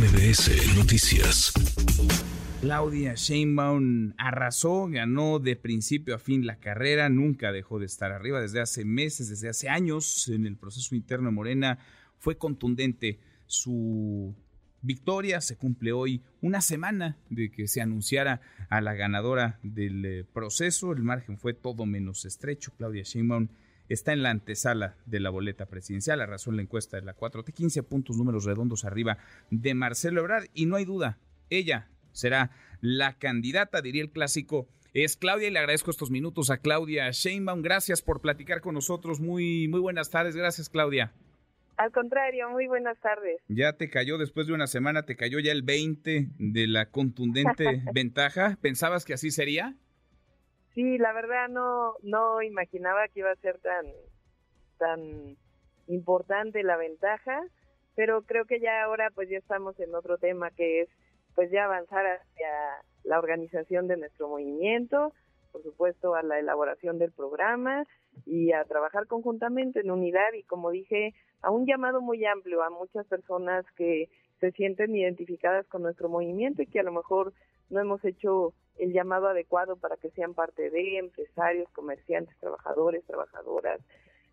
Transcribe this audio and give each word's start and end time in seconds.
MBS 0.00 0.78
Noticias. 0.78 1.52
Claudia 2.62 3.12
Sheinbaum 3.16 4.14
arrasó, 4.16 4.86
ganó 4.88 5.38
de 5.40 5.56
principio 5.56 6.14
a 6.14 6.18
fin 6.18 6.46
la 6.46 6.56
carrera, 6.58 7.10
nunca 7.10 7.52
dejó 7.52 7.78
de 7.78 7.84
estar 7.84 8.10
arriba 8.10 8.40
desde 8.40 8.62
hace 8.62 8.86
meses, 8.86 9.28
desde 9.28 9.50
hace 9.50 9.68
años 9.68 10.26
en 10.28 10.46
el 10.46 10.56
proceso 10.56 10.94
interno 10.94 11.28
de 11.28 11.34
Morena. 11.34 11.78
Fue 12.18 12.38
contundente 12.38 13.20
su 13.46 14.34
victoria. 14.80 15.42
Se 15.42 15.58
cumple 15.58 15.92
hoy 15.92 16.22
una 16.40 16.62
semana 16.62 17.18
de 17.28 17.50
que 17.50 17.68
se 17.68 17.82
anunciara 17.82 18.40
a 18.70 18.80
la 18.80 18.94
ganadora 18.94 19.58
del 19.62 20.06
eh, 20.06 20.24
proceso. 20.24 20.92
El 20.92 21.02
margen 21.02 21.36
fue 21.36 21.52
todo 21.52 21.84
menos 21.84 22.24
estrecho. 22.24 22.72
Claudia 22.74 23.02
Sheinbaum 23.02 23.48
está 23.90 24.12
en 24.12 24.22
la 24.22 24.30
antesala 24.30 24.96
de 25.04 25.20
la 25.20 25.30
boleta 25.30 25.66
presidencial, 25.66 26.20
arrasó 26.20 26.50
en 26.50 26.56
la 26.56 26.62
encuesta 26.62 26.96
de 26.96 27.04
la 27.04 27.14
4T, 27.14 27.52
15 27.52 27.82
puntos 27.82 28.16
números 28.16 28.44
redondos 28.44 28.84
arriba 28.84 29.18
de 29.50 29.74
Marcelo 29.74 30.20
Ebrard 30.20 30.46
y 30.54 30.66
no 30.66 30.76
hay 30.76 30.84
duda, 30.84 31.18
ella 31.50 31.88
será 32.12 32.50
la 32.80 33.18
candidata, 33.18 33.82
diría 33.82 34.02
el 34.02 34.10
clásico. 34.10 34.68
Es 34.92 35.16
Claudia 35.16 35.48
y 35.48 35.50
le 35.52 35.58
agradezco 35.60 35.90
estos 35.90 36.10
minutos 36.10 36.50
a 36.50 36.58
Claudia 36.58 37.10
Sheinbaum. 37.10 37.62
Gracias 37.62 38.02
por 38.02 38.20
platicar 38.20 38.60
con 38.60 38.74
nosotros. 38.74 39.20
Muy, 39.20 39.68
muy 39.68 39.78
buenas 39.78 40.10
tardes. 40.10 40.34
Gracias, 40.34 40.68
Claudia. 40.68 41.12
Al 41.76 41.92
contrario, 41.92 42.50
muy 42.50 42.66
buenas 42.66 42.98
tardes. 43.00 43.40
Ya 43.48 43.72
te 43.74 43.88
cayó 43.88 44.18
después 44.18 44.46
de 44.46 44.52
una 44.52 44.66
semana, 44.66 45.04
te 45.04 45.16
cayó 45.16 45.38
ya 45.38 45.52
el 45.52 45.62
20 45.62 46.28
de 46.38 46.66
la 46.66 46.90
contundente 46.90 47.82
ventaja. 47.94 48.58
¿Pensabas 48.60 49.04
que 49.04 49.14
así 49.14 49.30
sería? 49.30 49.76
Sí, 50.74 50.98
la 50.98 51.12
verdad 51.12 51.48
no 51.48 51.94
no 52.02 52.42
imaginaba 52.42 53.08
que 53.08 53.20
iba 53.20 53.30
a 53.30 53.36
ser 53.36 53.58
tan 53.58 53.86
tan 54.78 55.36
importante 55.88 56.62
la 56.62 56.76
ventaja, 56.76 57.42
pero 57.96 58.22
creo 58.22 58.44
que 58.44 58.60
ya 58.60 58.84
ahora 58.84 59.10
pues 59.14 59.28
ya 59.28 59.38
estamos 59.38 59.78
en 59.80 59.94
otro 59.94 60.18
tema 60.18 60.50
que 60.50 60.82
es 60.82 60.88
pues 61.34 61.50
ya 61.50 61.64
avanzar 61.64 62.06
hacia 62.06 62.48
la 63.04 63.18
organización 63.18 63.88
de 63.88 63.96
nuestro 63.96 64.28
movimiento, 64.28 65.12
por 65.52 65.62
supuesto 65.62 66.14
a 66.14 66.22
la 66.22 66.38
elaboración 66.38 66.98
del 66.98 67.12
programa 67.12 67.86
y 68.26 68.52
a 68.52 68.64
trabajar 68.64 69.06
conjuntamente 69.06 69.80
en 69.80 69.90
unidad 69.90 70.32
y 70.34 70.42
como 70.44 70.70
dije, 70.70 71.14
a 71.42 71.50
un 71.50 71.66
llamado 71.66 72.00
muy 72.00 72.24
amplio 72.24 72.62
a 72.62 72.70
muchas 72.70 73.06
personas 73.06 73.64
que 73.76 74.08
se 74.40 74.52
sienten 74.52 74.94
identificadas 74.94 75.66
con 75.66 75.82
nuestro 75.82 76.08
movimiento 76.08 76.62
y 76.62 76.66
que 76.66 76.80
a 76.80 76.84
lo 76.84 76.92
mejor 76.92 77.32
no 77.70 77.80
hemos 77.80 78.04
hecho 78.04 78.52
el 78.80 78.92
llamado 78.92 79.28
adecuado 79.28 79.76
para 79.76 79.96
que 79.96 80.10
sean 80.10 80.34
parte 80.34 80.70
de 80.70 80.98
empresarios, 80.98 81.68
comerciantes, 81.70 82.36
trabajadores, 82.38 83.04
trabajadoras, 83.04 83.80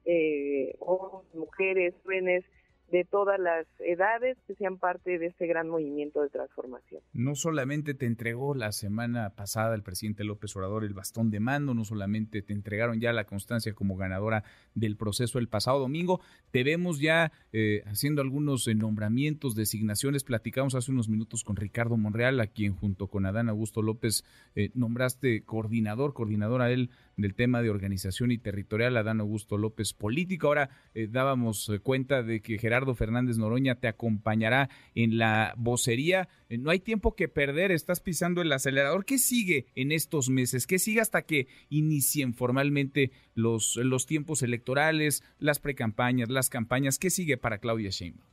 eh, 0.05 0.75
hombres, 0.79 1.35
mujeres, 1.35 1.93
jóvenes, 2.03 2.45
de 2.91 3.03
todas 3.03 3.39
las 3.39 3.67
edades 3.79 4.37
que 4.47 4.55
sean 4.55 4.77
parte 4.77 5.19
de 5.19 5.27
este 5.27 5.45
gran 5.45 5.67
movimiento 5.67 6.21
de 6.21 6.29
transformación. 6.29 7.01
No 7.13 7.35
solamente 7.35 7.93
te 7.93 8.05
entregó 8.05 8.55
la 8.55 8.71
semana 8.71 9.31
pasada 9.31 9.75
el 9.75 9.83
presidente 9.83 10.23
López 10.23 10.55
Obrador 10.55 10.83
el 10.83 10.93
bastón 10.93 11.29
de 11.29 11.39
mando, 11.39 11.73
no 11.73 11.83
solamente 11.83 12.41
te 12.41 12.53
entregaron 12.53 12.99
ya 12.99 13.11
la 13.11 13.25
constancia 13.25 13.73
como 13.73 13.97
ganadora 13.97 14.43
del 14.73 14.95
proceso 14.95 15.39
el 15.39 15.49
pasado 15.49 15.79
domingo, 15.79 16.21
te 16.51 16.63
vemos 16.63 16.99
ya 16.99 17.31
eh, 17.51 17.83
haciendo 17.87 18.21
algunos 18.21 18.67
nombramientos, 18.67 19.55
designaciones. 19.55 20.23
Platicamos 20.23 20.75
hace 20.75 20.91
unos 20.91 21.09
minutos 21.09 21.43
con 21.43 21.55
Ricardo 21.55 21.97
Monreal, 21.97 22.39
a 22.39 22.47
quien 22.47 22.73
junto 22.73 23.07
con 23.07 23.25
Adán 23.25 23.49
Augusto 23.49 23.81
López 23.81 24.23
eh, 24.55 24.69
nombraste 24.75 25.43
coordinador, 25.43 26.13
coordinador 26.13 26.61
a 26.61 26.71
él 26.71 26.89
del 27.17 27.35
tema 27.35 27.61
de 27.61 27.69
organización 27.69 28.31
y 28.31 28.37
territorial, 28.37 28.95
Adán 28.95 29.19
Augusto 29.19 29.57
López 29.57 29.93
político. 29.93 30.47
Ahora 30.47 30.69
eh, 30.93 31.07
dábamos 31.09 31.71
cuenta 31.83 32.23
de 32.23 32.41
que 32.41 32.57
Gerardo 32.57 32.76
Gerardo 32.77 32.93
Fernández 32.93 33.39
Noroña 33.39 33.79
te 33.79 33.87
acompañará 33.87 34.69
en 34.93 35.17
la 35.17 35.55
vocería. 35.57 36.29
Eh, 36.47 36.59
no 36.59 36.69
hay 36.69 36.79
tiempo 36.79 37.15
que 37.15 37.27
perder, 37.27 37.71
estás 37.71 38.01
pisando 38.01 38.43
el 38.43 38.51
acelerador. 38.51 39.03
¿Qué 39.03 39.17
sigue 39.17 39.65
en 39.73 39.91
estos 39.91 40.29
meses? 40.29 40.67
¿Qué 40.67 40.77
sigue 40.77 41.01
hasta 41.01 41.23
que 41.23 41.47
inicien 41.69 42.35
formalmente 42.35 43.09
los, 43.33 43.77
los 43.77 44.05
tiempos 44.05 44.43
electorales, 44.43 45.23
las 45.39 45.57
precampañas, 45.57 46.29
las 46.29 46.51
campañas? 46.51 46.99
¿Qué 46.99 47.09
sigue 47.09 47.35
para 47.37 47.57
Claudia 47.57 47.89
Sheinbaum? 47.89 48.29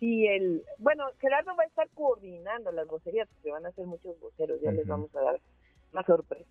Sí, 0.00 0.26
el, 0.26 0.62
bueno, 0.76 1.04
Gerardo 1.18 1.56
va 1.56 1.62
a 1.62 1.66
estar 1.66 1.88
coordinando 1.94 2.72
las 2.72 2.86
vocerías, 2.86 3.26
porque 3.28 3.52
van 3.52 3.64
a 3.64 3.72
ser 3.72 3.86
muchos 3.86 4.20
voceros, 4.20 4.60
ya 4.60 4.70
les 4.72 4.86
vamos 4.86 5.14
a 5.16 5.20
dar 5.22 5.40
más 5.92 6.04
sorpresas. 6.04 6.46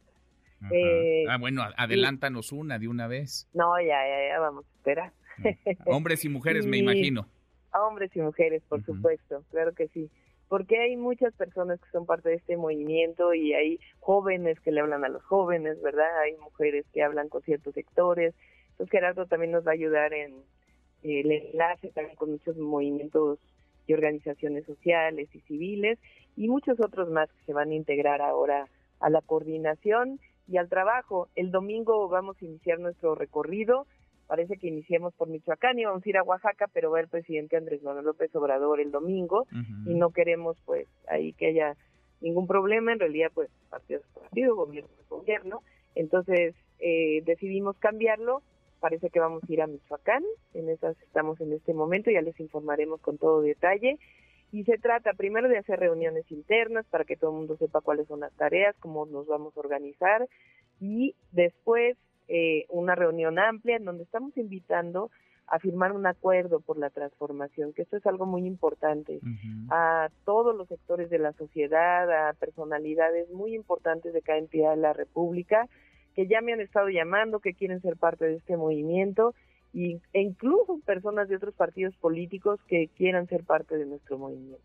Eh, 0.72 1.26
ah, 1.30 1.38
bueno, 1.40 1.62
adelántanos 1.78 2.52
una 2.52 2.80
de 2.80 2.88
una 2.88 3.06
vez. 3.06 3.48
No, 3.54 3.80
ya, 3.80 4.08
ya, 4.08 4.28
ya, 4.30 4.40
vamos 4.40 4.66
a 4.66 4.78
esperar. 4.78 5.14
Hombres 5.86 6.26
y 6.26 6.30
mujeres, 6.30 6.66
me 6.66 6.78
imagino. 6.78 7.28
Hombres 7.74 8.12
y 8.16 8.22
mujeres, 8.22 8.62
por 8.68 8.84
supuesto, 8.84 9.44
claro 9.50 9.74
que 9.74 9.88
sí. 9.90 10.10
Porque 10.50 10.80
hay 10.80 10.98
muchas 10.98 11.34
personas 11.34 11.80
que 11.80 11.90
son 11.92 12.06
parte 12.06 12.28
de 12.28 12.36
este 12.36 12.58
movimiento 12.58 13.34
y 13.34 13.54
hay 13.54 13.80
jóvenes 14.00 14.60
que 14.60 14.72
le 14.72 14.82
hablan 14.82 15.06
a 15.06 15.10
los 15.10 15.24
jóvenes, 15.24 15.82
¿verdad? 15.82 16.20
Hay 16.26 16.36
mujeres 16.38 16.86
que 16.94 17.04
hablan 17.04 17.30
con 17.30 17.42
ciertos 17.44 17.74
sectores. 17.74 18.36
Entonces 18.72 18.92
Gerardo 18.92 19.26
también 19.28 19.52
nos 19.52 19.66
va 19.66 19.72
a 19.72 19.76
ayudar 19.76 20.14
en 20.14 20.44
el 21.04 21.32
enlace 21.32 21.90
también 21.92 22.18
con 22.18 22.32
muchos 22.32 22.58
movimientos 22.58 23.40
y 23.88 23.94
organizaciones 23.94 24.66
sociales 24.66 25.30
y 25.34 25.40
civiles 25.42 26.00
y 26.36 26.48
muchos 26.48 26.80
otros 26.80 27.10
más 27.10 27.32
que 27.32 27.46
se 27.46 27.54
van 27.54 27.72
a 27.72 27.76
integrar 27.76 28.22
ahora 28.22 28.68
a 29.00 29.10
la 29.10 29.22
coordinación 29.22 30.20
y 30.48 30.58
al 30.58 30.70
trabajo. 30.70 31.30
El 31.36 31.52
domingo 31.52 32.08
vamos 32.10 32.38
a 32.42 32.46
iniciar 32.46 32.80
nuestro 32.80 33.16
recorrido 33.16 33.88
parece 34.32 34.56
que 34.56 34.68
iniciemos 34.68 35.14
por 35.16 35.28
Michoacán 35.28 35.78
y 35.78 35.84
vamos 35.84 36.06
a 36.06 36.10
ir 36.10 36.16
a 36.16 36.24
Oaxaca, 36.24 36.70
pero 36.72 36.90
va 36.90 37.02
el 37.02 37.10
presidente 37.10 37.58
Andrés 37.58 37.84
Manuel 37.84 38.06
López 38.06 38.34
Obrador 38.34 38.80
el 38.80 38.90
domingo 38.90 39.46
y 39.86 39.94
no 39.94 40.12
queremos 40.12 40.56
pues 40.64 40.88
ahí 41.10 41.34
que 41.34 41.48
haya 41.48 41.76
ningún 42.22 42.48
problema, 42.48 42.94
en 42.94 43.00
realidad 43.00 43.30
pues 43.34 43.50
partido 43.70 44.00
es 44.00 44.08
partido, 44.14 44.56
gobierno 44.56 44.90
es 45.02 45.10
gobierno, 45.10 45.64
entonces 45.96 46.56
eh, 46.80 47.22
decidimos 47.26 47.78
cambiarlo, 47.78 48.42
parece 48.80 49.10
que 49.10 49.20
vamos 49.20 49.44
a 49.44 49.52
ir 49.52 49.62
a 49.62 49.68
Michoacán, 49.68 50.24
en 50.54 50.70
esas 50.70 50.96
estamos 51.02 51.42
en 51.42 51.52
este 51.52 51.74
momento, 51.74 52.10
ya 52.10 52.22
les 52.22 52.40
informaremos 52.40 53.02
con 53.02 53.18
todo 53.18 53.42
detalle. 53.42 54.00
Y 54.54 54.64
se 54.64 54.78
trata 54.78 55.12
primero 55.14 55.50
de 55.50 55.58
hacer 55.58 55.80
reuniones 55.80 56.30
internas 56.30 56.86
para 56.88 57.04
que 57.04 57.18
todo 57.18 57.32
el 57.32 57.38
mundo 57.38 57.58
sepa 57.58 57.82
cuáles 57.82 58.08
son 58.08 58.22
las 58.22 58.34
tareas, 58.36 58.76
cómo 58.80 59.06
nos 59.06 59.28
vamos 59.28 59.56
a 59.56 59.60
organizar 59.60 60.28
y 60.82 61.16
después 61.32 61.98
eh, 62.34 62.66
una 62.70 62.96
reunión 62.96 63.40
amplia 63.40 63.76
en 63.76 63.84
donde 63.84 64.04
estamos 64.04 64.38
invitando 64.38 65.12
a 65.48 65.60
firmar 65.60 65.92
un 65.92 66.08
acuerdo 66.08 66.62
por 66.62 66.78
la 66.78 66.90
transformación, 66.90 67.74
que 67.74 67.82
esto 67.82 67.98
es 67.98 68.06
algo 68.06 68.26
muy 68.26 68.46
importante, 68.48 69.20
a 69.70 70.08
todos 70.24 70.56
los 70.56 70.70
sectores 70.70 71.10
de 71.10 71.20
la 71.20 71.34
sociedad, 71.34 72.30
a 72.30 72.32
personalidades 72.34 73.30
muy 73.32 73.54
importantes 73.54 74.14
de 74.14 74.22
cada 74.22 74.40
entidad 74.40 74.72
de 74.72 74.78
la 74.78 74.94
República, 74.94 75.68
que 76.16 76.26
ya 76.26 76.40
me 76.40 76.54
han 76.54 76.62
estado 76.62 76.88
llamando, 76.88 77.42
que 77.42 77.54
quieren 77.54 77.82
ser 77.82 77.98
parte 77.98 78.24
de 78.24 78.36
este 78.36 78.56
movimiento, 78.56 79.34
y, 79.74 80.00
e 80.14 80.22
incluso 80.22 80.80
personas 80.86 81.28
de 81.28 81.36
otros 81.36 81.54
partidos 81.54 81.94
políticos 81.98 82.62
que 82.70 82.88
quieran 82.96 83.28
ser 83.28 83.44
parte 83.44 83.78
de 83.78 83.86
nuestro 83.86 84.18
movimiento. 84.18 84.64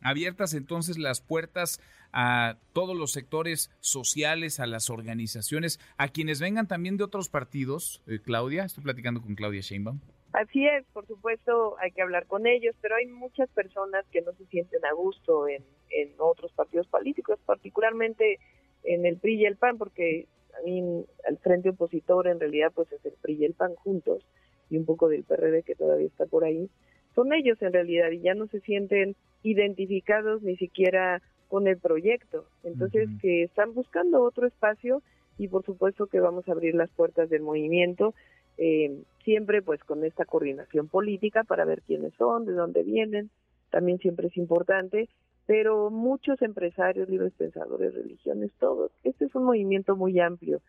Abiertas 0.00 0.54
entonces 0.54 0.98
las 0.98 1.20
puertas 1.20 1.80
a 2.12 2.56
todos 2.72 2.96
los 2.96 3.12
sectores 3.12 3.70
sociales, 3.80 4.60
a 4.60 4.66
las 4.66 4.90
organizaciones, 4.90 5.80
a 5.96 6.08
quienes 6.08 6.40
vengan 6.40 6.66
también 6.66 6.96
de 6.96 7.04
otros 7.04 7.28
partidos. 7.28 8.02
Eh, 8.06 8.20
Claudia, 8.22 8.64
estoy 8.64 8.84
platicando 8.84 9.20
con 9.20 9.34
Claudia 9.34 9.60
Sheinbaum. 9.60 10.00
Así 10.32 10.66
es, 10.66 10.84
por 10.92 11.06
supuesto 11.06 11.76
hay 11.78 11.92
que 11.92 12.02
hablar 12.02 12.26
con 12.26 12.46
ellos, 12.46 12.74
pero 12.82 12.96
hay 12.96 13.06
muchas 13.06 13.48
personas 13.50 14.04
que 14.12 14.20
no 14.20 14.32
se 14.32 14.44
sienten 14.46 14.84
a 14.84 14.92
gusto 14.92 15.48
en, 15.48 15.64
en 15.90 16.12
otros 16.18 16.52
partidos 16.52 16.86
políticos, 16.88 17.38
particularmente 17.46 18.38
en 18.82 19.06
el 19.06 19.16
PRI 19.16 19.42
y 19.42 19.46
el 19.46 19.56
PAN, 19.56 19.78
porque 19.78 20.26
a 20.58 20.62
mí 20.62 21.06
el 21.26 21.38
frente 21.38 21.70
opositor 21.70 22.28
en 22.28 22.40
realidad 22.40 22.72
pues 22.74 22.90
es 22.92 23.04
el 23.04 23.14
PRI 23.20 23.34
y 23.34 23.44
el 23.44 23.54
PAN 23.54 23.74
juntos 23.76 24.26
y 24.70 24.76
un 24.76 24.84
poco 24.84 25.08
del 25.08 25.24
PRD 25.24 25.62
que 25.62 25.74
todavía 25.74 26.06
está 26.06 26.26
por 26.26 26.44
ahí. 26.44 26.68
Son 27.14 27.32
ellos 27.32 27.60
en 27.62 27.72
realidad 27.72 28.10
y 28.10 28.20
ya 28.20 28.34
no 28.34 28.46
se 28.48 28.60
sienten 28.60 29.16
identificados 29.42 30.42
ni 30.42 30.56
siquiera 30.56 31.22
con 31.48 31.68
el 31.68 31.78
proyecto. 31.78 32.44
Entonces, 32.64 33.08
que 33.20 33.44
están 33.44 33.74
buscando 33.74 34.22
otro 34.22 34.46
espacio 34.46 35.02
y 35.38 35.48
por 35.48 35.64
supuesto 35.64 36.06
que 36.06 36.20
vamos 36.20 36.48
a 36.48 36.52
abrir 36.52 36.74
las 36.74 36.90
puertas 36.90 37.28
del 37.28 37.42
movimiento, 37.42 38.14
eh, 38.58 39.02
siempre 39.22 39.62
pues 39.62 39.82
con 39.84 40.04
esta 40.04 40.24
coordinación 40.24 40.88
política 40.88 41.44
para 41.44 41.64
ver 41.64 41.82
quiénes 41.82 42.14
son, 42.14 42.46
de 42.46 42.52
dónde 42.52 42.82
vienen, 42.82 43.30
también 43.70 43.98
siempre 43.98 44.28
es 44.28 44.36
importante, 44.36 45.08
pero 45.46 45.90
muchos 45.90 46.40
empresarios, 46.42 47.08
libres 47.08 47.32
pensadores, 47.34 47.94
religiones, 47.94 48.50
todos. 48.58 48.90
Este 49.04 49.26
es 49.26 49.34
un 49.34 49.44
movimiento 49.44 49.94
muy 49.94 50.18
amplio 50.18 50.60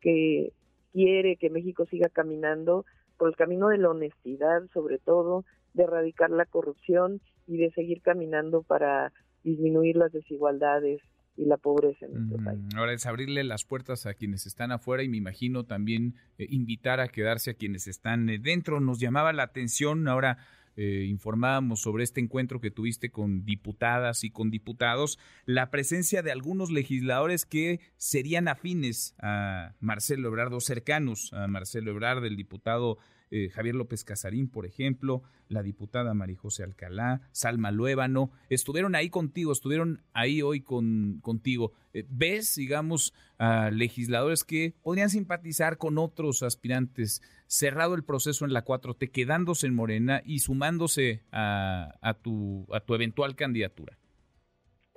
que 0.00 0.52
quiere 0.92 1.36
que 1.36 1.50
México 1.50 1.86
siga 1.86 2.08
caminando 2.08 2.84
por 3.16 3.28
el 3.28 3.36
camino 3.36 3.68
de 3.68 3.78
la 3.78 3.90
honestidad, 3.90 4.62
sobre 4.72 4.98
todo, 4.98 5.44
de 5.74 5.84
erradicar 5.84 6.30
la 6.30 6.46
corrupción 6.46 7.20
y 7.46 7.58
de 7.58 7.70
seguir 7.72 8.00
caminando 8.02 8.62
para 8.62 9.12
disminuir 9.42 9.96
las 9.96 10.12
desigualdades 10.12 11.00
y 11.36 11.44
la 11.46 11.56
pobreza 11.56 12.06
en 12.06 12.14
nuestro 12.14 12.44
país. 12.44 12.60
Mm, 12.60 12.78
ahora 12.78 12.92
es 12.92 13.06
abrirle 13.06 13.44
las 13.44 13.64
puertas 13.64 14.06
a 14.06 14.14
quienes 14.14 14.46
están 14.46 14.72
afuera 14.72 15.02
y 15.02 15.08
me 15.08 15.16
imagino 15.16 15.64
también 15.64 16.14
eh, 16.38 16.46
invitar 16.48 17.00
a 17.00 17.08
quedarse 17.08 17.50
a 17.50 17.54
quienes 17.54 17.88
están 17.88 18.28
eh, 18.30 18.38
dentro. 18.38 18.80
Nos 18.80 19.00
llamaba 19.00 19.32
la 19.32 19.42
atención 19.42 20.08
ahora 20.08 20.38
eh, 20.76 21.06
informábamos 21.08 21.80
sobre 21.80 22.02
este 22.02 22.20
encuentro 22.20 22.60
que 22.60 22.72
tuviste 22.72 23.10
con 23.10 23.44
diputadas 23.44 24.24
y 24.24 24.30
con 24.30 24.50
diputados, 24.50 25.20
la 25.44 25.70
presencia 25.70 26.22
de 26.22 26.32
algunos 26.32 26.72
legisladores 26.72 27.46
que 27.46 27.78
serían 27.96 28.48
afines 28.48 29.14
a 29.20 29.74
Marcelo 29.78 30.28
Ebrard 30.28 30.52
o 30.52 30.60
cercanos 30.60 31.32
a 31.32 31.46
Marcelo 31.46 31.92
Ebrard, 31.92 32.24
el 32.24 32.34
diputado 32.34 32.98
eh, 33.36 33.50
Javier 33.50 33.74
López 33.74 34.04
Casarín, 34.04 34.48
por 34.48 34.64
ejemplo, 34.64 35.24
la 35.48 35.64
diputada 35.64 36.14
María 36.14 36.36
José 36.36 36.62
Alcalá, 36.62 37.20
Salma 37.32 37.72
Luébano, 37.72 38.30
estuvieron 38.48 38.94
ahí 38.94 39.10
contigo, 39.10 39.50
estuvieron 39.50 40.02
ahí 40.12 40.40
hoy 40.40 40.60
con, 40.60 41.18
contigo. 41.20 41.72
Eh, 41.94 42.04
¿Ves, 42.08 42.54
digamos, 42.54 43.12
a 43.38 43.72
legisladores 43.72 44.44
que 44.44 44.74
podrían 44.84 45.10
simpatizar 45.10 45.78
con 45.78 45.98
otros 45.98 46.44
aspirantes, 46.44 47.22
cerrado 47.48 47.96
el 47.96 48.04
proceso 48.04 48.44
en 48.44 48.52
la 48.52 48.64
4T, 48.64 49.10
quedándose 49.10 49.66
en 49.66 49.74
Morena 49.74 50.22
y 50.24 50.38
sumándose 50.38 51.22
a, 51.32 52.16
tu, 52.22 52.68
a 52.72 52.78
tu 52.78 52.94
eventual 52.94 53.34
candidatura? 53.34 53.98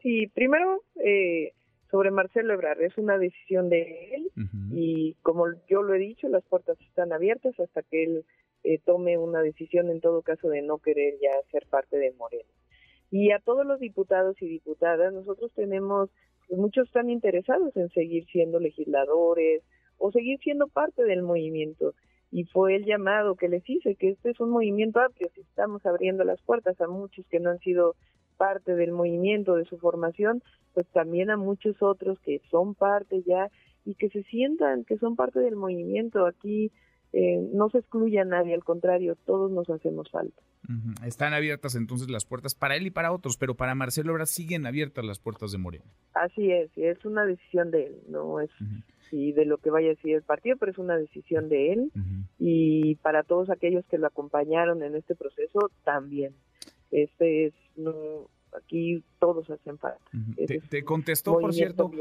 Sí, 0.04 0.28
primero, 0.28 0.84
eh, 1.04 1.54
sobre 1.90 2.12
Marcelo 2.12 2.54
Ebrard. 2.54 2.82
Es 2.82 2.98
una 2.98 3.18
decisión 3.18 3.70
de 3.70 4.16
él 4.16 4.32
y 4.72 5.16
como 5.22 5.46
yo 5.68 5.82
lo 5.82 5.94
he 5.96 6.00
dicho, 6.00 6.28
las 6.28 6.44
puertas 6.44 6.80
están 6.82 7.14
abiertas 7.14 7.60
hasta 7.60 7.82
que 7.84 8.04
él 8.04 8.26
eh, 8.64 8.80
tome 8.86 9.18
una 9.18 9.42
decisión 9.42 9.90
en 9.90 10.02
todo 10.02 10.22
caso 10.22 10.50
de 10.50 10.62
no 10.62 10.80
querer 10.80 11.16
ya 11.22 11.32
ser 11.52 11.66
parte 11.70 11.98
de 11.98 12.12
Morena. 12.14 12.50
Y 13.10 13.32
a 13.32 13.40
todos 13.40 13.66
los 13.66 13.80
diputados 13.80 14.36
y 14.42 14.48
diputadas, 14.48 15.14
nosotros 15.14 15.52
tenemos, 15.56 16.10
pues, 16.48 16.60
muchos 16.60 16.88
están 16.88 17.10
interesados 17.10 17.76
en 17.78 17.90
seguir 17.90 18.26
siendo 18.26 18.60
legisladores 18.60 19.64
o 19.98 20.12
seguir 20.12 20.40
siendo 20.40 20.68
parte 20.68 21.04
del 21.04 21.22
movimiento. 21.22 21.94
Y 22.30 22.44
fue 22.44 22.76
el 22.76 22.86
llamado 22.86 23.36
que 23.36 23.48
les 23.48 23.68
hice, 23.70 23.96
que 23.96 24.10
este 24.10 24.32
es 24.32 24.40
un 24.42 24.50
movimiento 24.50 25.00
amplio, 25.00 25.30
si 25.34 25.42
estamos 25.42 25.86
abriendo 25.86 26.26
las 26.26 26.42
puertas 26.42 26.80
a 26.82 26.88
muchos 26.88 27.26
que 27.28 27.40
no 27.40 27.52
han 27.52 27.60
sido 27.60 27.96
parte 28.38 28.76
del 28.76 28.92
movimiento, 28.92 29.56
de 29.56 29.66
su 29.66 29.78
formación, 29.78 30.42
pues 30.74 30.88
también 30.88 31.30
a 31.30 31.38
muchos 31.38 31.82
otros 31.82 32.20
que 32.20 32.42
son 32.50 32.76
parte 32.76 33.24
ya 33.26 33.50
y 33.86 33.96
que 33.96 34.10
se 34.10 34.24
sientan 34.24 34.84
que 34.86 34.98
son 34.98 35.16
parte 35.16 35.40
del 35.40 35.56
movimiento. 35.56 36.26
Aquí 36.26 36.72
eh, 37.14 37.40
no 37.54 37.70
se 37.70 37.80
excluye 37.80 38.20
a 38.20 38.26
nadie, 38.26 38.54
al 38.54 38.64
contrario, 38.64 39.16
todos 39.26 39.52
nos 39.52 39.70
hacemos 39.70 40.10
falta. 40.12 40.42
Están 41.06 41.34
abiertas 41.34 41.76
entonces 41.76 42.10
las 42.10 42.26
puertas 42.26 42.54
para 42.54 42.76
él 42.76 42.86
y 42.88 42.92
para 42.92 43.14
otros, 43.14 43.38
pero 43.38 43.56
para 43.56 43.74
Marcelo 43.74 44.12
ahora 44.12 44.26
siguen 44.26 44.66
abiertas 44.66 45.06
las 45.06 45.20
puertas 45.20 45.52
de 45.52 45.58
Morena. 45.58 45.86
Así 46.14 46.52
es, 46.52 46.70
es 46.76 47.04
una 47.06 47.26
decisión 47.26 47.72
de 47.72 47.86
él, 47.86 47.96
no 48.10 48.42
es 48.42 48.50
de 49.12 49.46
lo 49.46 49.58
que 49.58 49.70
vaya 49.70 49.88
a 49.88 49.90
decir 49.92 50.16
el 50.16 50.24
partido, 50.24 50.58
pero 50.58 50.72
es 50.72 50.78
una 50.78 50.98
decisión 50.98 51.50
de 51.50 51.74
él 51.74 51.92
y 52.38 52.96
para 52.96 53.24
todos 53.24 53.50
aquellos 53.50 53.86
que 53.86 53.98
lo 53.98 54.08
acompañaron 54.08 54.84
en 54.84 54.96
este 54.96 55.16
proceso 55.16 55.72
también. 55.84 56.34
Este 56.92 57.48
es 57.48 57.54
no 57.76 58.30
aquí 58.58 59.04
todos 59.20 59.50
hacen 59.50 59.78
falta. 59.78 60.00
¿Te, 60.70 60.84
contestó, 60.84 61.40
por 61.40 61.54
cierto? 61.54 61.92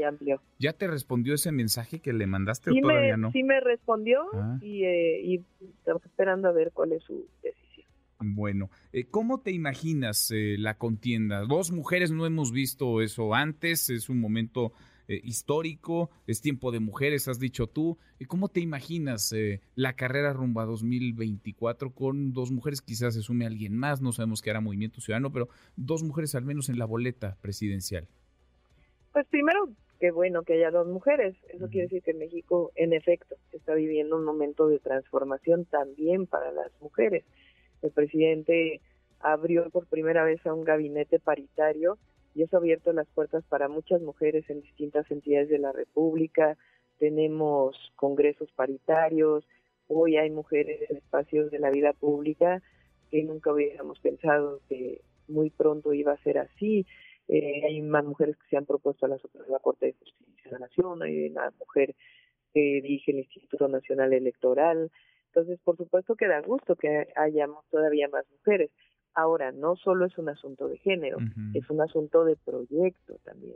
¿Ya 0.59 0.73
te 0.73 0.87
respondió 0.87 1.33
ese 1.33 1.51
mensaje 1.51 1.99
que 1.99 2.13
le 2.13 2.27
mandaste 2.27 2.71
sí 2.71 2.79
o 2.79 2.81
todavía 2.81 3.17
me, 3.17 3.21
no? 3.23 3.31
Sí 3.31 3.43
me 3.43 3.59
respondió 3.59 4.21
ah. 4.33 4.57
y, 4.61 4.83
eh, 4.83 5.21
y, 5.23 5.45
estamos 5.79 6.03
esperando 6.05 6.47
a 6.47 6.51
ver 6.51 6.71
cuál 6.73 6.93
es 6.93 7.03
su 7.03 7.27
decisión. 7.43 7.87
Bueno, 8.19 8.69
eh, 8.93 9.05
¿cómo 9.05 9.41
te 9.41 9.51
imaginas 9.51 10.31
eh, 10.31 10.55
la 10.57 10.77
contienda? 10.77 11.41
Dos 11.41 11.71
mujeres 11.71 12.11
no 12.11 12.25
hemos 12.25 12.51
visto 12.51 13.01
eso 13.01 13.33
antes, 13.33 13.89
es 13.89 14.09
un 14.09 14.19
momento 14.19 14.73
eh, 15.07 15.21
histórico, 15.23 16.09
es 16.27 16.41
tiempo 16.41 16.71
de 16.71 16.79
mujeres, 16.79 17.27
has 17.27 17.39
dicho 17.39 17.67
tú. 17.67 17.97
¿Cómo 18.27 18.49
te 18.49 18.59
imaginas 18.59 19.31
eh, 19.31 19.61
la 19.75 19.93
carrera 19.93 20.33
rumbo 20.33 20.59
a 20.59 20.65
2024 20.65 21.93
con 21.93 22.33
dos 22.33 22.51
mujeres? 22.51 22.81
Quizás 22.81 23.13
se 23.13 23.21
sume 23.21 23.45
alguien 23.45 23.77
más, 23.77 24.01
no 24.01 24.11
sabemos 24.11 24.41
qué 24.41 24.49
hará 24.49 24.59
Movimiento 24.59 24.99
Ciudadano, 24.99 25.31
pero 25.31 25.47
dos 25.75 26.03
mujeres 26.03 26.35
al 26.35 26.43
menos 26.43 26.69
en 26.69 26.77
la 26.77 26.85
boleta 26.85 27.37
presidencial. 27.41 28.07
Pues 29.13 29.25
primero, 29.27 29.69
qué 29.99 30.11
bueno 30.11 30.43
que 30.43 30.53
haya 30.53 30.71
dos 30.71 30.87
mujeres. 30.87 31.35
Eso 31.53 31.67
quiere 31.69 31.87
decir 31.87 32.03
que 32.03 32.13
México, 32.13 32.71
en 32.75 32.93
efecto, 32.93 33.35
está 33.51 33.73
viviendo 33.75 34.17
un 34.17 34.25
momento 34.25 34.67
de 34.67 34.79
transformación 34.79 35.65
también 35.65 36.27
para 36.27 36.51
las 36.51 36.71
mujeres. 36.81 37.23
El 37.81 37.91
presidente 37.91 38.81
abrió 39.19 39.69
por 39.69 39.87
primera 39.87 40.23
vez 40.23 40.45
a 40.45 40.53
un 40.53 40.63
gabinete 40.63 41.19
paritario 41.19 41.97
y 42.37 42.43
eso 42.43 42.57
ha 42.57 42.59
abierto 42.59 42.93
las 42.93 43.07
puertas 43.07 43.43
para 43.45 43.67
muchas 43.67 43.99
mujeres 43.99 44.47
en 44.51 44.61
distintas 44.61 45.09
entidades 45.09 45.49
de 45.49 45.57
la 45.57 45.71
República. 45.71 46.55
Tenemos 46.99 47.75
congresos 47.95 48.51
paritarios, 48.51 49.43
hoy 49.87 50.17
hay 50.17 50.29
mujeres 50.29 50.87
en 50.87 50.97
espacios 50.97 51.49
de 51.49 51.57
la 51.57 51.71
vida 51.71 51.93
pública 51.93 52.61
que 53.09 53.23
nunca 53.23 53.51
hubiéramos 53.51 53.99
pensado 54.01 54.61
que 54.69 55.01
muy 55.27 55.49
pronto 55.49 55.93
iba 55.93 56.11
a 56.11 56.21
ser 56.21 56.37
así. 56.37 56.85
Eh, 57.27 57.63
hay 57.65 57.81
más 57.81 58.05
mujeres 58.05 58.37
que 58.37 58.47
se 58.49 58.57
han 58.57 58.67
propuesto 58.67 59.07
a 59.07 59.09
la, 59.09 59.17
la 59.49 59.57
Corte 59.57 59.87
de 59.87 59.93
Justicia 59.93 60.43
de 60.45 60.51
la 60.51 60.59
Nación, 60.59 61.01
hay 61.01 61.29
una 61.29 61.51
mujer 61.59 61.95
que 62.53 62.59
dirige 62.59 63.13
el 63.13 63.17
Instituto 63.17 63.67
Nacional 63.67 64.13
Electoral. 64.13 64.91
Entonces, 65.33 65.59
por 65.63 65.75
supuesto 65.75 66.15
que 66.15 66.27
da 66.27 66.41
gusto 66.41 66.75
que 66.75 67.07
hayamos 67.15 67.65
todavía 67.71 68.07
más 68.09 68.29
mujeres. 68.29 68.69
Ahora, 69.17 69.51
no 69.51 69.75
solo 69.75 70.05
es 70.05 70.15
un 70.19 70.29
asunto 70.29 70.67
de 70.67 70.77
género, 70.77 71.17
es 71.55 71.67
un 71.71 71.81
asunto 71.81 72.23
de 72.23 72.35
proyecto 72.35 73.15
también. 73.23 73.55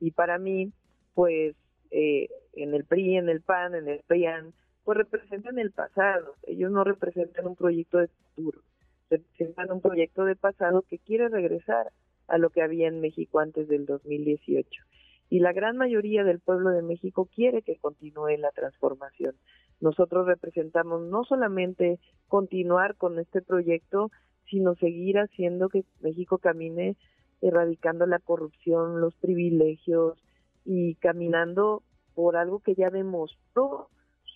Y 0.00 0.10
para 0.10 0.36
mí, 0.36 0.70
pues, 1.14 1.56
eh, 1.90 2.28
en 2.52 2.74
el 2.74 2.84
PRI, 2.84 3.16
en 3.16 3.30
el 3.30 3.40
PAN, 3.40 3.74
en 3.74 3.88
el 3.88 4.02
PRIAN, 4.06 4.52
pues 4.84 4.98
representan 4.98 5.58
el 5.58 5.70
pasado. 5.70 6.34
Ellos 6.42 6.70
no 6.70 6.84
representan 6.84 7.46
un 7.46 7.56
proyecto 7.56 7.96
de 7.96 8.08
futuro, 8.08 8.60
representan 9.08 9.72
un 9.72 9.80
proyecto 9.80 10.26
de 10.26 10.36
pasado 10.36 10.82
que 10.82 10.98
quiere 10.98 11.30
regresar 11.30 11.86
a 12.26 12.36
lo 12.36 12.50
que 12.50 12.60
había 12.60 12.86
en 12.86 13.00
México 13.00 13.38
antes 13.38 13.66
del 13.66 13.86
2018. 13.86 14.82
Y 15.30 15.40
la 15.40 15.54
gran 15.54 15.78
mayoría 15.78 16.22
del 16.22 16.40
pueblo 16.40 16.68
de 16.68 16.82
México 16.82 17.30
quiere 17.34 17.62
que 17.62 17.78
continúe 17.78 18.36
la 18.36 18.50
transformación. 18.50 19.36
Nosotros 19.80 20.26
representamos 20.26 21.00
no 21.00 21.24
solamente 21.24 21.98
continuar 22.26 22.96
con 22.96 23.18
este 23.18 23.40
proyecto, 23.40 24.10
sino 24.50 24.74
seguir 24.76 25.18
haciendo 25.18 25.68
que 25.68 25.84
México 26.00 26.38
camine 26.38 26.96
erradicando 27.40 28.06
la 28.06 28.18
corrupción, 28.18 29.00
los 29.00 29.14
privilegios 29.16 30.18
y 30.64 30.96
caminando 30.96 31.82
por 32.14 32.36
algo 32.36 32.60
que 32.60 32.74
ya 32.74 32.90
demostró 32.90 33.88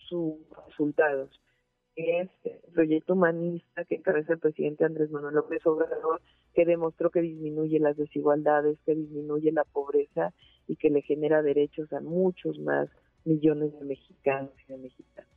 sus 0.07 0.35
resultados. 0.67 1.29
Es 1.95 2.29
el 2.43 2.73
proyecto 2.73 3.13
humanista 3.13 3.85
que 3.85 3.95
encabeza 3.95 4.33
el 4.33 4.39
presidente 4.39 4.85
Andrés 4.85 5.11
Manuel 5.11 5.35
López 5.35 5.65
Obrador, 5.65 6.21
que 6.53 6.65
demostró 6.65 7.11
que 7.11 7.21
disminuye 7.21 7.79
las 7.79 7.97
desigualdades, 7.97 8.79
que 8.85 8.95
disminuye 8.95 9.51
la 9.51 9.63
pobreza 9.63 10.33
y 10.67 10.75
que 10.75 10.89
le 10.89 11.01
genera 11.01 11.41
derechos 11.41 11.91
a 11.93 11.99
muchos 11.99 12.57
más 12.59 12.89
millones 13.25 13.77
de 13.79 13.85
mexicanos 13.85 14.51
y 14.67 14.71
de 14.71 14.77
mexicanas. 14.77 15.32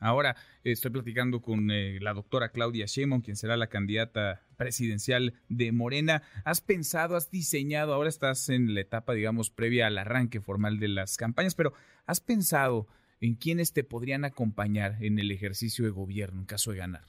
Ahora 0.00 0.34
estoy 0.64 0.90
platicando 0.90 1.42
con 1.42 1.70
eh, 1.70 1.98
la 2.00 2.14
doctora 2.14 2.48
Claudia 2.48 2.86
Sheinbaum, 2.86 3.20
quien 3.20 3.36
será 3.36 3.58
la 3.58 3.66
candidata 3.66 4.40
presidencial 4.56 5.34
de 5.50 5.72
Morena. 5.72 6.22
¿Has 6.44 6.62
pensado, 6.62 7.16
has 7.16 7.30
diseñado, 7.30 7.92
ahora 7.92 8.08
estás 8.08 8.48
en 8.48 8.74
la 8.74 8.80
etapa, 8.80 9.12
digamos, 9.12 9.50
previa 9.50 9.86
al 9.86 9.98
arranque 9.98 10.40
formal 10.40 10.80
de 10.80 10.88
las 10.88 11.18
campañas, 11.18 11.54
pero 11.54 11.74
has 12.06 12.20
pensado 12.20 12.86
en 13.20 13.34
quiénes 13.34 13.74
te 13.74 13.84
podrían 13.84 14.24
acompañar 14.24 14.96
en 15.02 15.18
el 15.18 15.30
ejercicio 15.30 15.84
de 15.84 15.90
gobierno 15.90 16.40
en 16.40 16.46
caso 16.46 16.72
de 16.72 16.78
ganar? 16.78 17.04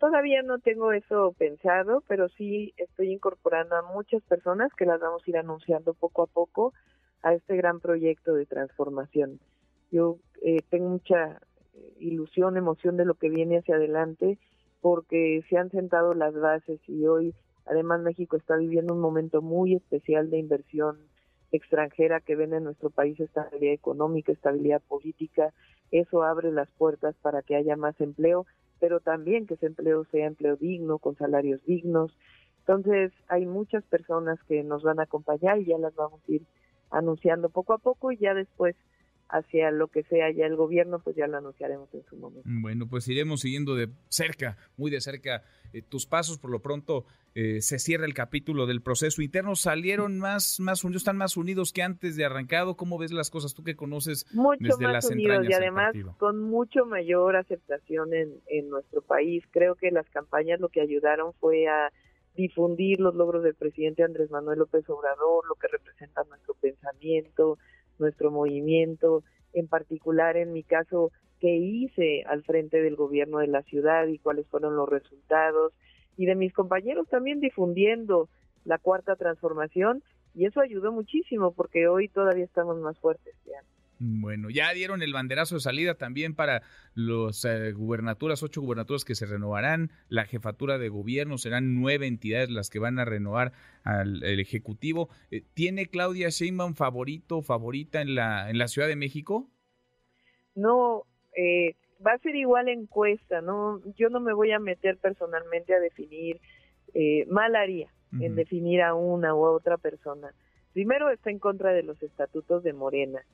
Todavía 0.00 0.42
no 0.42 0.58
tengo 0.58 0.92
eso 0.92 1.34
pensado, 1.38 2.02
pero 2.08 2.28
sí 2.30 2.74
estoy 2.76 3.12
incorporando 3.12 3.76
a 3.76 3.82
muchas 3.94 4.22
personas 4.24 4.72
que 4.76 4.86
las 4.86 5.00
vamos 5.00 5.22
a 5.24 5.30
ir 5.30 5.36
anunciando 5.36 5.94
poco 5.94 6.24
a 6.24 6.26
poco 6.26 6.74
a 7.22 7.32
este 7.32 7.56
gran 7.56 7.78
proyecto 7.78 8.34
de 8.34 8.44
transformación. 8.44 9.38
Yo 9.94 10.18
eh, 10.42 10.60
tengo 10.70 10.88
mucha 10.88 11.40
eh, 11.72 11.92
ilusión, 12.00 12.56
emoción 12.56 12.96
de 12.96 13.04
lo 13.04 13.14
que 13.14 13.30
viene 13.30 13.58
hacia 13.58 13.76
adelante, 13.76 14.40
porque 14.80 15.44
se 15.48 15.56
han 15.56 15.70
sentado 15.70 16.14
las 16.14 16.34
bases 16.34 16.80
y 16.88 17.06
hoy 17.06 17.32
además 17.64 18.00
México 18.00 18.36
está 18.36 18.56
viviendo 18.56 18.92
un 18.92 19.00
momento 19.00 19.40
muy 19.40 19.76
especial 19.76 20.30
de 20.30 20.38
inversión 20.38 20.98
extranjera 21.52 22.18
que 22.18 22.34
ven 22.34 22.54
en 22.54 22.64
nuestro 22.64 22.90
país 22.90 23.20
estabilidad 23.20 23.72
económica, 23.72 24.32
estabilidad 24.32 24.82
política, 24.82 25.54
eso 25.92 26.24
abre 26.24 26.50
las 26.50 26.68
puertas 26.72 27.14
para 27.22 27.42
que 27.42 27.54
haya 27.54 27.76
más 27.76 28.00
empleo, 28.00 28.46
pero 28.80 28.98
también 28.98 29.46
que 29.46 29.54
ese 29.54 29.66
empleo 29.66 30.04
sea 30.06 30.26
empleo 30.26 30.56
digno, 30.56 30.98
con 30.98 31.14
salarios 31.14 31.64
dignos. 31.66 32.18
Entonces, 32.58 33.12
hay 33.28 33.46
muchas 33.46 33.84
personas 33.84 34.42
que 34.48 34.64
nos 34.64 34.82
van 34.82 34.98
a 34.98 35.04
acompañar 35.04 35.60
y 35.60 35.66
ya 35.66 35.78
las 35.78 35.94
vamos 35.94 36.20
a 36.28 36.32
ir 36.32 36.42
anunciando 36.90 37.48
poco 37.48 37.74
a 37.74 37.78
poco 37.78 38.10
y 38.10 38.16
ya 38.16 38.34
después 38.34 38.74
hacia 39.28 39.70
lo 39.70 39.88
que 39.88 40.02
sea 40.04 40.30
ya 40.30 40.46
el 40.46 40.56
gobierno, 40.56 40.98
pues 41.00 41.16
ya 41.16 41.26
lo 41.26 41.38
anunciaremos 41.38 41.92
en 41.94 42.04
su 42.04 42.16
momento. 42.16 42.48
Bueno, 42.48 42.86
pues 42.88 43.08
iremos 43.08 43.40
siguiendo 43.40 43.74
de 43.74 43.88
cerca, 44.08 44.56
muy 44.76 44.90
de 44.90 45.00
cerca, 45.00 45.42
eh, 45.72 45.82
tus 45.82 46.06
pasos. 46.06 46.38
Por 46.38 46.50
lo 46.50 46.60
pronto 46.60 47.04
eh, 47.34 47.60
se 47.60 47.78
cierra 47.78 48.06
el 48.06 48.14
capítulo 48.14 48.66
del 48.66 48.82
proceso 48.82 49.22
interno. 49.22 49.56
¿Salieron 49.56 50.18
más, 50.18 50.60
más 50.60 50.84
unidos, 50.84 51.02
están 51.02 51.16
más 51.16 51.36
unidos 51.36 51.72
que 51.72 51.82
antes 51.82 52.16
de 52.16 52.24
arrancado? 52.24 52.76
¿Cómo 52.76 52.98
ves 52.98 53.12
las 53.12 53.30
cosas 53.30 53.54
tú 53.54 53.64
que 53.64 53.76
conoces 53.76 54.26
mucho 54.34 54.58
desde 54.60 54.84
más 54.84 54.92
las 54.92 55.10
unidos 55.10 55.46
y 55.48 55.52
además 55.52 55.94
con 56.18 56.40
mucho 56.40 56.86
mayor 56.86 57.36
aceptación 57.36 58.14
en, 58.14 58.40
en 58.46 58.68
nuestro 58.68 59.02
país? 59.02 59.42
Creo 59.50 59.74
que 59.74 59.90
las 59.90 60.08
campañas 60.10 60.60
lo 60.60 60.68
que 60.68 60.80
ayudaron 60.80 61.32
fue 61.34 61.66
a 61.66 61.90
difundir 62.36 63.00
los 63.00 63.14
logros 63.14 63.42
del 63.42 63.54
presidente 63.54 64.02
Andrés 64.02 64.30
Manuel 64.30 64.58
López 64.58 64.88
Obrador, 64.88 65.46
lo 65.48 65.54
que 65.54 65.68
representa 65.68 66.24
nuestro 66.24 66.54
pensamiento, 66.54 67.58
nuestro 67.98 68.30
movimiento, 68.30 69.22
en 69.52 69.68
particular 69.68 70.36
en 70.36 70.52
mi 70.52 70.62
caso, 70.62 71.12
qué 71.40 71.56
hice 71.56 72.24
al 72.26 72.42
frente 72.42 72.82
del 72.82 72.96
gobierno 72.96 73.38
de 73.38 73.48
la 73.48 73.62
ciudad 73.62 74.06
y 74.06 74.18
cuáles 74.18 74.46
fueron 74.48 74.76
los 74.76 74.88
resultados, 74.88 75.72
y 76.16 76.26
de 76.26 76.34
mis 76.34 76.52
compañeros 76.52 77.08
también 77.08 77.40
difundiendo 77.40 78.28
la 78.64 78.78
cuarta 78.78 79.16
transformación, 79.16 80.02
y 80.34 80.46
eso 80.46 80.60
ayudó 80.60 80.92
muchísimo 80.92 81.52
porque 81.52 81.86
hoy 81.86 82.08
todavía 82.08 82.44
estamos 82.44 82.78
más 82.78 82.98
fuertes 82.98 83.34
antes. 83.46 83.73
Bueno, 84.00 84.50
ya 84.50 84.72
dieron 84.72 85.02
el 85.02 85.12
banderazo 85.12 85.54
de 85.54 85.60
salida 85.60 85.94
también 85.94 86.34
para 86.34 86.62
las 86.94 87.44
eh, 87.44 87.72
gubernaturas, 87.72 88.42
ocho 88.42 88.60
gubernaturas 88.60 89.04
que 89.04 89.14
se 89.14 89.26
renovarán, 89.26 89.90
la 90.08 90.24
jefatura 90.24 90.78
de 90.78 90.88
gobierno, 90.88 91.38
serán 91.38 91.80
nueve 91.80 92.06
entidades 92.06 92.50
las 92.50 92.70
que 92.70 92.80
van 92.80 92.98
a 92.98 93.04
renovar 93.04 93.52
al 93.84 94.22
Ejecutivo. 94.40 95.08
Eh, 95.30 95.42
¿Tiene 95.54 95.86
Claudia 95.86 96.28
Sheinbaum 96.30 96.74
favorito, 96.74 97.42
favorita 97.42 98.00
en 98.00 98.16
la, 98.16 98.50
en 98.50 98.58
la 98.58 98.66
Ciudad 98.66 98.88
de 98.88 98.96
México? 98.96 99.48
No, 100.56 101.04
eh, 101.36 101.76
va 102.04 102.12
a 102.14 102.18
ser 102.18 102.34
igual 102.34 102.68
encuesta, 102.68 103.42
¿no? 103.42 103.80
Yo 103.96 104.08
no 104.08 104.18
me 104.18 104.32
voy 104.32 104.50
a 104.50 104.58
meter 104.58 104.98
personalmente 104.98 105.74
a 105.74 105.80
definir, 105.80 106.40
mal 107.28 107.56
haría 107.56 107.88
en 108.20 108.36
definir 108.36 108.82
a 108.82 108.94
una 108.94 109.34
u 109.34 109.40
otra 109.40 109.78
persona. 109.78 110.32
Primero 110.72 111.10
está 111.10 111.30
en 111.30 111.40
contra 111.40 111.72
de 111.72 111.82
los 111.82 112.00
estatutos 112.02 112.62
de 112.62 112.72
Morena 112.72 113.24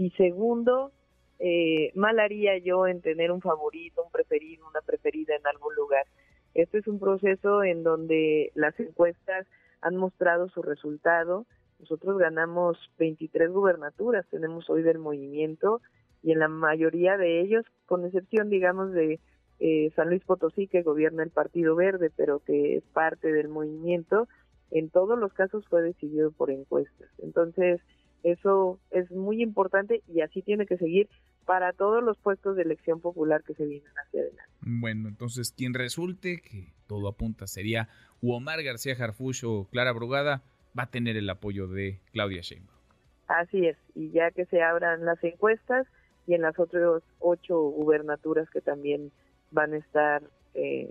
y 0.00 0.08
segundo, 0.12 0.92
eh, 1.38 1.92
mal 1.94 2.20
haría 2.20 2.56
yo 2.56 2.86
en 2.86 3.02
tener 3.02 3.30
un 3.30 3.42
favorito, 3.42 4.02
un 4.02 4.10
preferido, 4.10 4.66
una 4.66 4.80
preferida 4.80 5.36
en 5.36 5.46
algún 5.46 5.74
lugar. 5.74 6.06
Este 6.54 6.78
es 6.78 6.88
un 6.88 6.98
proceso 6.98 7.62
en 7.62 7.82
donde 7.82 8.50
las 8.54 8.80
encuestas 8.80 9.46
han 9.82 9.96
mostrado 9.96 10.48
su 10.48 10.62
resultado. 10.62 11.44
Nosotros 11.80 12.16
ganamos 12.16 12.78
23 12.98 13.50
gubernaturas, 13.50 14.26
tenemos 14.30 14.70
hoy 14.70 14.80
del 14.80 14.98
movimiento 14.98 15.82
y 16.22 16.32
en 16.32 16.38
la 16.38 16.48
mayoría 16.48 17.18
de 17.18 17.42
ellos, 17.42 17.66
con 17.84 18.06
excepción, 18.06 18.48
digamos, 18.48 18.92
de 18.92 19.20
eh, 19.58 19.92
San 19.96 20.08
Luis 20.08 20.24
Potosí, 20.24 20.66
que 20.66 20.80
gobierna 20.80 21.24
el 21.24 21.30
Partido 21.30 21.76
Verde, 21.76 22.10
pero 22.16 22.38
que 22.38 22.76
es 22.76 22.84
parte 22.94 23.30
del 23.34 23.48
movimiento, 23.48 24.28
en 24.70 24.88
todos 24.88 25.18
los 25.18 25.34
casos 25.34 25.66
fue 25.68 25.82
decidido 25.82 26.32
por 26.32 26.50
encuestas. 26.50 27.10
Entonces, 27.18 27.82
eso 28.22 28.78
es 28.90 29.10
muy 29.10 29.42
importante 29.42 30.02
y 30.08 30.20
así 30.20 30.42
tiene 30.42 30.66
que 30.66 30.76
seguir 30.76 31.08
para 31.46 31.72
todos 31.72 32.02
los 32.02 32.16
puestos 32.18 32.56
de 32.56 32.62
elección 32.62 33.00
popular 33.00 33.42
que 33.42 33.54
se 33.54 33.66
vienen 33.66 33.92
hacia 33.96 34.20
adelante. 34.20 34.52
Bueno, 34.60 35.08
entonces 35.08 35.52
quien 35.56 35.74
resulte, 35.74 36.40
que 36.40 36.72
todo 36.86 37.08
apunta 37.08 37.46
sería 37.46 37.88
Omar 38.22 38.62
García 38.62 38.94
Jarfush 38.94 39.44
o 39.44 39.66
Clara 39.70 39.92
Brugada, 39.92 40.42
va 40.78 40.84
a 40.84 40.90
tener 40.90 41.16
el 41.16 41.28
apoyo 41.28 41.66
de 41.66 42.00
Claudia 42.12 42.42
Sheinbaum. 42.42 42.78
Así 43.26 43.66
es, 43.66 43.76
y 43.94 44.10
ya 44.10 44.30
que 44.30 44.44
se 44.46 44.62
abran 44.62 45.04
las 45.04 45.22
encuestas 45.22 45.86
y 46.26 46.34
en 46.34 46.42
las 46.42 46.58
otras 46.58 47.02
ocho 47.18 47.58
gubernaturas 47.60 48.48
que 48.50 48.60
también 48.60 49.12
van 49.50 49.72
a 49.72 49.78
estar 49.78 50.22
eh, 50.54 50.90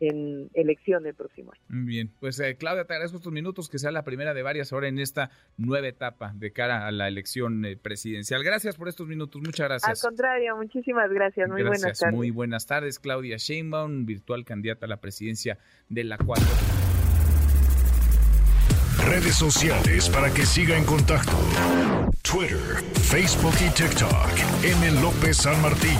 en 0.00 0.50
elección 0.54 1.06
el 1.06 1.14
próximo 1.14 1.52
año. 1.52 1.62
Bien, 1.68 2.10
pues 2.18 2.40
eh, 2.40 2.56
Claudia, 2.56 2.84
te 2.86 2.94
agradezco 2.94 3.18
estos 3.18 3.32
minutos, 3.32 3.68
que 3.68 3.78
sea 3.78 3.90
la 3.90 4.02
primera 4.02 4.34
de 4.34 4.42
varias 4.42 4.72
ahora 4.72 4.88
en 4.88 4.98
esta 4.98 5.30
nueva 5.56 5.86
etapa 5.86 6.32
de 6.34 6.52
cara 6.52 6.86
a 6.86 6.90
la 6.90 7.06
elección 7.06 7.64
eh, 7.64 7.76
presidencial. 7.76 8.42
Gracias 8.42 8.76
por 8.76 8.88
estos 8.88 9.06
minutos, 9.06 9.40
muchas 9.42 9.68
gracias. 9.68 10.04
Al 10.04 10.10
contrario, 10.10 10.56
muchísimas 10.56 11.10
gracias, 11.10 11.48
muy 11.48 11.62
buenas 11.62 11.98
tardes. 11.98 12.16
Muy 12.16 12.30
buenas 12.30 12.66
tardes, 12.66 12.98
Claudia 12.98 13.36
Sheinbaum, 13.36 14.06
virtual 14.06 14.44
candidata 14.44 14.86
a 14.86 14.88
la 14.88 15.00
presidencia 15.00 15.58
de 15.88 16.04
la 16.04 16.18
4. 16.18 16.46
Redes 19.06 19.34
sociales 19.34 20.08
para 20.08 20.32
que 20.32 20.46
siga 20.46 20.76
en 20.76 20.84
contacto: 20.84 21.32
Twitter, 22.22 22.82
Facebook 23.02 23.54
y 23.60 23.70
TikTok. 23.74 24.62
M. 24.62 25.00
López 25.00 25.38
San 25.38 25.60
Martín. 25.62 25.98